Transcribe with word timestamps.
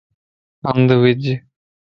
ھنڌ 0.67 0.89
وج 1.01 1.23